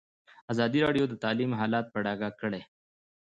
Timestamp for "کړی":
2.41-2.61